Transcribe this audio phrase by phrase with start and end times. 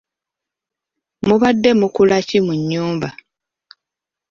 [1.27, 3.09] Mubadde mukula ki mu nnyumba?